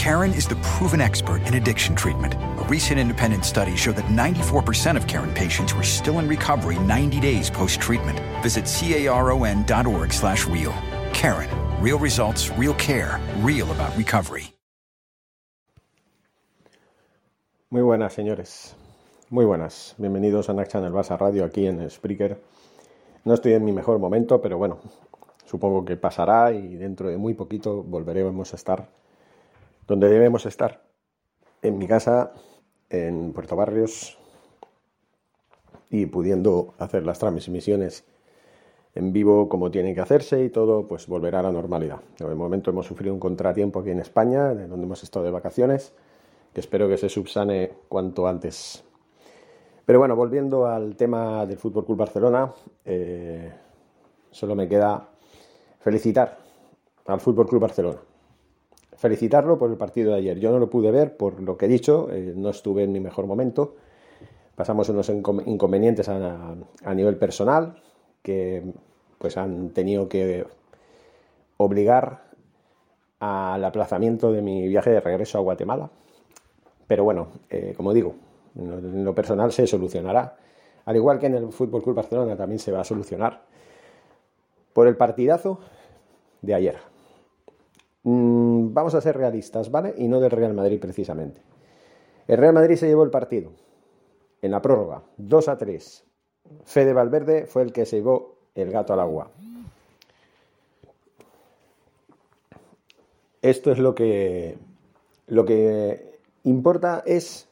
[0.00, 2.32] Karen is the proven expert in addiction treatment.
[2.32, 7.20] A recent independent study showed that 94% of Karen patients were still in recovery 90
[7.20, 8.18] days post-treatment.
[8.42, 10.72] Visit caron.org slash real.
[11.12, 11.50] Karen.
[11.82, 14.54] Real results, real care, real about recovery.
[17.68, 18.74] Muy buenas, señores.
[19.28, 19.94] Muy buenas.
[19.98, 22.40] Bienvenidos a Next Channel Barça Radio aquí en Spreaker.
[23.26, 24.78] No estoy en mi mejor momento, pero bueno,
[25.44, 28.99] supongo que pasará y dentro de muy poquito volveremos a estar
[29.90, 30.84] donde debemos estar.
[31.62, 32.32] En mi casa,
[32.90, 34.16] en Puerto Barrios,
[35.90, 38.04] y pudiendo hacer las transmisiones
[38.94, 41.98] en vivo como tiene que hacerse y todo pues volverá a la normalidad.
[42.20, 45.92] De momento hemos sufrido un contratiempo aquí en España, de donde hemos estado de vacaciones,
[46.54, 48.84] que espero que se subsane cuanto antes.
[49.84, 52.52] Pero bueno, volviendo al tema del Fútbol Club Barcelona,
[52.84, 53.52] eh,
[54.30, 55.08] solo me queda
[55.80, 56.38] felicitar
[57.06, 57.98] al Fútbol Club Barcelona.
[59.00, 60.38] Felicitarlo por el partido de ayer.
[60.38, 63.00] Yo no lo pude ver por lo que he dicho, eh, no estuve en mi
[63.00, 63.76] mejor momento.
[64.54, 66.54] Pasamos unos inconvenientes a,
[66.94, 67.82] nivel personal,
[68.22, 68.62] que
[69.16, 70.44] pues han tenido que
[71.56, 72.24] obligar
[73.20, 75.88] al aplazamiento de mi viaje de regreso a Guatemala.
[76.86, 78.16] Pero bueno, eh, como digo,
[78.54, 80.36] en lo personal se solucionará.
[80.84, 83.44] Al igual que en el Fútbol Club Barcelona también se va a solucionar
[84.74, 85.58] por el partidazo
[86.42, 86.89] de ayer.
[88.02, 89.94] Mm, vamos a ser realistas, ¿vale?
[89.96, 91.42] Y no del Real Madrid precisamente.
[92.26, 93.52] El Real Madrid se llevó el partido
[94.42, 96.04] en la prórroga, 2 a 3,
[96.64, 99.30] Fede Valverde fue el que se llevó el gato al agua.
[103.42, 104.58] Esto es lo que
[105.26, 107.48] lo que importa es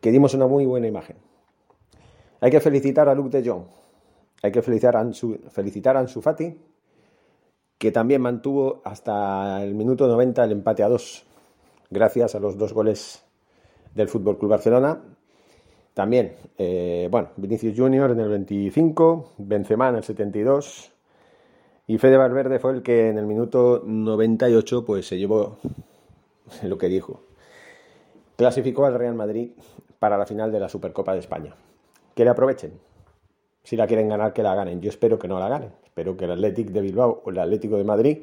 [0.00, 1.16] que dimos una muy buena imagen.
[2.40, 3.64] Hay que felicitar a Luke de Jong.
[4.42, 6.58] Hay que felicitar a Ansu, felicitar a Ansu Fati,
[7.80, 11.24] que también mantuvo hasta el minuto 90 el empate a dos,
[11.90, 13.24] gracias a los dos goles
[13.96, 15.00] del Fútbol Club Barcelona
[15.94, 20.92] también, eh, bueno, Vinicius Junior en el 25, Benzema en el 72
[21.86, 25.58] y Fede Valverde fue el que en el minuto 98 pues se llevó
[26.62, 27.22] lo que dijo.
[28.36, 29.50] Clasificó al Real Madrid
[29.98, 31.54] para la final de la Supercopa de España.
[32.14, 32.72] Que le aprovechen.
[33.62, 34.80] Si la quieren ganar, que la ganen.
[34.80, 35.72] Yo espero que no la ganen.
[35.90, 38.18] Espero que el Atlético de Bilbao o el Atlético de Madrid,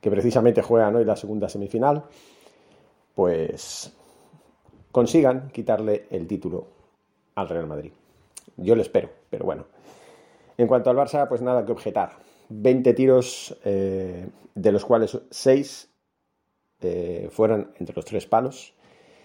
[0.00, 2.04] que precisamente juegan hoy la segunda semifinal,
[3.16, 3.92] pues
[4.92, 6.68] consigan quitarle el título
[7.34, 7.90] al Real Madrid.
[8.56, 9.66] Yo lo espero, pero bueno.
[10.56, 12.12] En cuanto al Barça, pues nada que objetar.
[12.48, 15.90] 20 tiros, eh, de los cuales 6
[16.80, 18.72] eh, fueron entre los tres palos.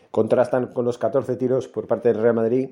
[0.10, 2.70] Contrastan con los 14 tiros por parte del Real Madrid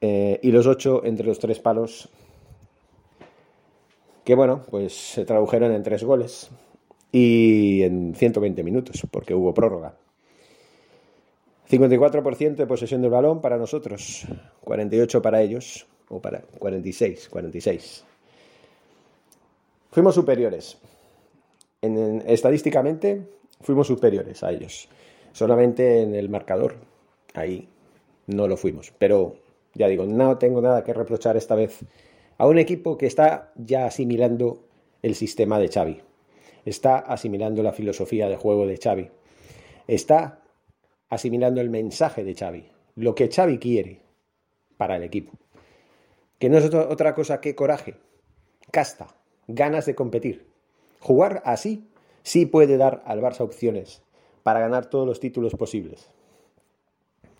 [0.00, 2.08] eh, y los 8 entre los tres palos.
[4.26, 6.50] Que bueno, pues se tradujeron en tres goles
[7.12, 9.94] y en 120 minutos, porque hubo prórroga.
[11.70, 14.26] 54% de posesión del balón para nosotros,
[14.64, 18.04] 48 para ellos, o para 46, 46.
[19.92, 20.76] Fuimos superiores.
[21.80, 23.28] En, estadísticamente
[23.60, 24.88] fuimos superiores a ellos.
[25.30, 26.74] Solamente en el marcador,
[27.34, 27.68] ahí
[28.26, 28.92] no lo fuimos.
[28.98, 29.36] Pero
[29.74, 31.84] ya digo, no tengo nada que reprochar esta vez
[32.38, 34.64] a un equipo que está ya asimilando
[35.02, 36.02] el sistema de Xavi.
[36.64, 39.10] Está asimilando la filosofía de juego de Xavi.
[39.86, 40.42] Está
[41.08, 44.00] asimilando el mensaje de Xavi, lo que Xavi quiere
[44.76, 45.32] para el equipo.
[46.38, 47.94] Que no es otra cosa que coraje,
[48.70, 49.06] casta,
[49.46, 50.46] ganas de competir.
[51.00, 51.88] Jugar así
[52.22, 54.02] sí puede dar al Barça opciones
[54.42, 56.10] para ganar todos los títulos posibles.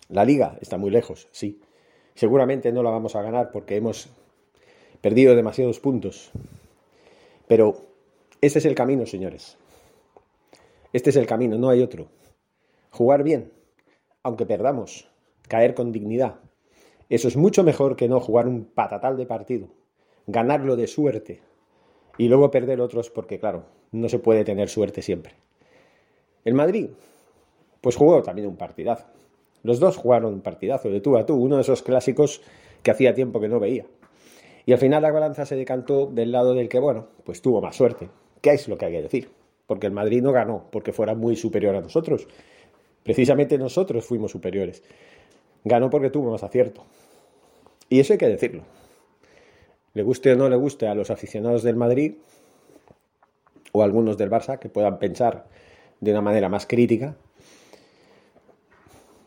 [0.09, 1.59] La liga está muy lejos, sí.
[2.15, 4.09] Seguramente no la vamos a ganar porque hemos
[5.01, 6.31] perdido demasiados puntos.
[7.47, 7.87] Pero
[8.41, 9.57] este es el camino, señores.
[10.93, 12.07] Este es el camino, no hay otro.
[12.91, 13.51] Jugar bien,
[14.23, 15.09] aunque perdamos,
[15.47, 16.39] caer con dignidad.
[17.09, 19.69] Eso es mucho mejor que no jugar un patatal de partido,
[20.25, 21.41] ganarlo de suerte
[22.17, 25.35] y luego perder otros porque, claro, no se puede tener suerte siempre.
[26.43, 26.89] El Madrid,
[27.81, 29.05] pues jugó también un partidazo.
[29.63, 32.41] Los dos jugaron un partidazo de tú a tú, uno de esos clásicos
[32.83, 33.85] que hacía tiempo que no veía.
[34.67, 37.75] Y al final la balanza se decantó del lado del que, bueno, pues tuvo más
[37.75, 38.09] suerte.
[38.41, 39.29] ¿Qué es lo que hay que decir?
[39.67, 42.27] porque el Madrid no ganó, porque fuera muy superior a nosotros.
[43.03, 44.81] Precisamente nosotros fuimos superiores.
[45.63, 46.83] Ganó porque tuvo más acierto.
[47.89, 48.63] Y eso hay que decirlo.
[49.93, 52.13] Le guste o no le guste a los aficionados del Madrid
[53.73, 55.47] o a algunos del Barça que puedan pensar
[55.99, 57.17] de una manera más crítica,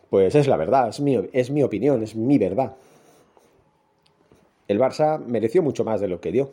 [0.09, 2.77] pues es la verdad, es mi, es mi opinión, es mi verdad.
[4.71, 6.53] El Barça mereció mucho más de lo que dio,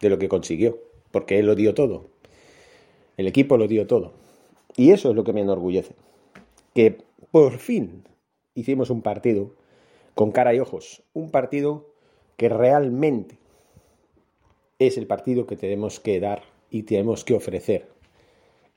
[0.00, 0.78] de lo que consiguió,
[1.10, 2.06] porque él lo dio todo.
[3.18, 4.14] El equipo lo dio todo.
[4.78, 5.94] Y eso es lo que me enorgullece.
[6.74, 6.96] Que
[7.30, 8.04] por fin
[8.54, 9.52] hicimos un partido
[10.14, 11.02] con cara y ojos.
[11.12, 11.84] Un partido
[12.38, 13.36] que realmente
[14.78, 17.88] es el partido que tenemos que dar y tenemos que ofrecer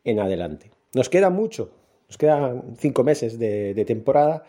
[0.04, 0.72] en adelante.
[0.94, 1.72] Nos queda mucho,
[2.10, 4.44] nos quedan cinco meses de, temporada.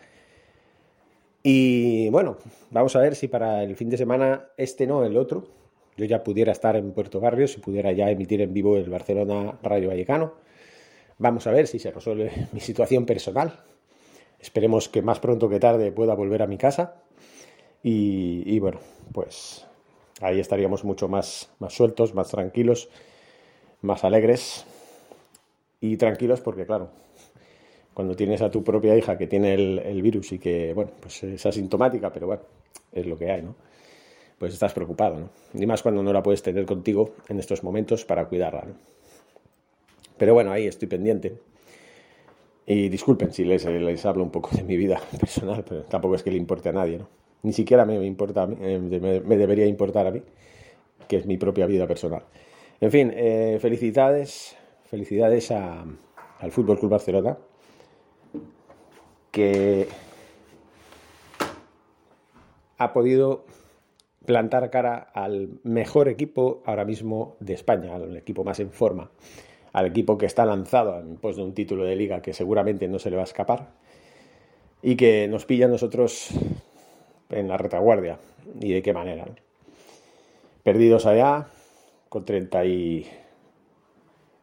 [1.47, 2.37] Y bueno,
[2.71, 5.45] vamos a ver si para el fin de semana, este no, el otro,
[5.95, 9.55] yo ya pudiera estar en Puerto Barrios y pudiera ya emitir en vivo el Barcelona
[9.61, 10.33] Radio Vallecano.
[11.19, 13.59] Vamos a ver si se resuelve mi situación personal.
[14.39, 16.95] Esperemos que más pronto que tarde pueda volver a mi casa.
[17.83, 18.79] Y, bueno,
[19.13, 19.67] pues
[20.21, 22.89] ahí estaríamos mucho más, más sueltos, más tranquilos,
[23.83, 24.65] más alegres
[25.79, 26.89] y tranquilos porque, claro,
[27.95, 31.23] cuando tienes a tu propia hija que tiene el, el virus y que, bueno, pues
[31.23, 32.43] es asintomática, pero bueno,
[32.91, 33.55] es lo que hay, ¿no?
[34.37, 35.29] pues estás preocupado, ¿no?
[35.53, 38.73] Ni más cuando no la puedes tener contigo en estos momentos para cuidarla, ¿no?
[40.17, 41.37] Pero bueno, ahí estoy pendiente.
[42.65, 46.23] Y disculpen si les, les hablo un poco de mi vida personal, pero tampoco es
[46.23, 47.09] que le importe a nadie, ¿no?
[47.43, 50.21] Ni siquiera me, importa eh, me, debería importar a mí,
[51.07, 52.23] que es mi propia vida personal.
[52.81, 55.85] En fin, eh, felicidades, felicidades a,
[56.39, 57.37] al Fútbol Club Barcelona,
[59.35, 59.89] que
[62.77, 63.43] ha podido
[64.25, 69.11] plantar cara al mejor equipo ahora mismo de España, al equipo más en forma,
[69.73, 72.97] al equipo que está lanzado en pos de un título de liga que seguramente no
[72.97, 73.73] se le va a escapar
[74.81, 76.29] y que nos pilla a nosotros
[77.29, 78.17] en la retaguardia.
[78.61, 79.25] ¿Y de qué manera?
[80.63, 81.47] Perdidos allá
[82.07, 83.05] con 30 y...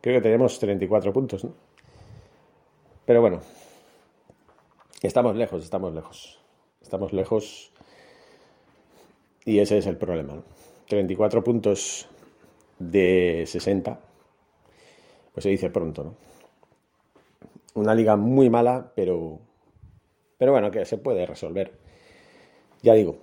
[0.03, 1.55] Creo que tenemos 34 puntos, ¿no?
[3.07, 3.41] Pero bueno,
[5.07, 6.39] estamos lejos, estamos lejos.
[6.83, 7.73] Estamos lejos
[9.45, 10.43] y ese es el problema.
[10.89, 12.09] 34 puntos
[12.79, 13.99] de 60,
[15.33, 16.15] pues se dice pronto, ¿no?
[17.75, 19.39] Una liga muy mala, pero,
[20.37, 21.73] pero bueno, que se puede resolver.
[22.83, 23.17] Ya digo,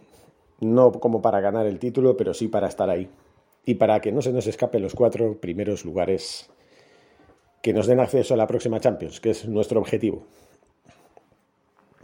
[0.60, 3.10] no como para ganar el título, pero sí para estar ahí.
[3.66, 6.50] Y para que no se nos escapen los cuatro primeros lugares
[7.62, 10.24] que nos den acceso a la próxima Champions, que es nuestro objetivo.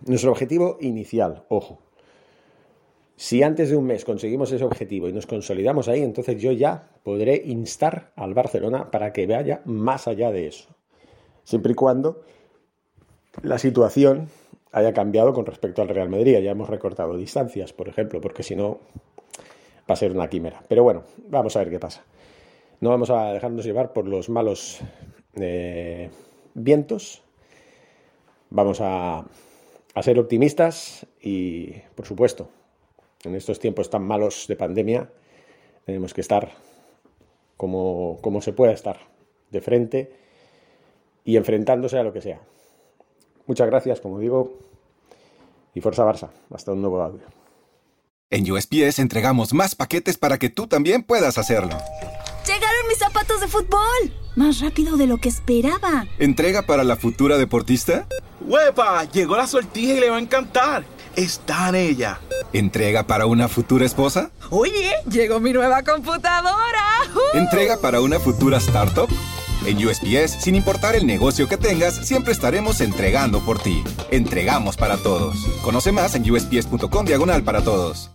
[0.05, 1.79] Nuestro objetivo inicial, ojo.
[3.15, 6.89] Si antes de un mes conseguimos ese objetivo y nos consolidamos ahí, entonces yo ya
[7.03, 10.67] podré instar al Barcelona para que vaya más allá de eso.
[11.43, 12.23] Siempre y cuando
[13.41, 14.27] la situación
[14.75, 16.37] haya cambiado con respecto al Real Madrid.
[16.39, 18.79] Ya hemos recortado distancias, por ejemplo, porque si no
[19.89, 20.61] va a ser una quimera.
[20.67, 22.03] Pero bueno, vamos a ver qué pasa.
[22.81, 24.81] No vamos a dejarnos llevar por los malos
[25.39, 26.09] eh,
[26.55, 27.23] vientos.
[28.49, 29.25] Vamos a,
[29.95, 32.49] a ser optimistas y, por supuesto,
[33.23, 35.09] en estos tiempos tan malos de pandemia,
[35.85, 36.51] tenemos que estar
[37.57, 38.99] como, como se pueda estar,
[39.49, 40.11] de frente
[41.23, 42.41] y enfrentándose a lo que sea.
[43.47, 44.59] Muchas gracias, como digo,
[45.73, 46.29] y Forza Barça.
[46.53, 47.23] Hasta un nuevo audio.
[48.29, 51.77] En USPS entregamos más paquetes para que tú también puedas hacerlo.
[52.45, 54.13] ¡Llegaron mis zapatos de fútbol!
[54.35, 56.05] Más rápido de lo que esperaba.
[56.19, 58.07] ¿Entrega para la futura deportista?
[58.41, 59.05] ¡Huepa!
[59.05, 60.83] Llegó la sortija y le va a encantar.
[61.15, 62.19] Está en ella.
[62.53, 64.31] ¿Entrega para una futura esposa?
[64.49, 66.83] Oye, llegó mi nueva computadora.
[67.33, 69.09] ¿Entrega para una futura startup?
[69.65, 73.83] En USPS, sin importar el negocio que tengas, siempre estaremos entregando por ti.
[74.11, 75.37] Entregamos para todos.
[75.63, 78.14] Conoce más en usps.com diagonal para todos.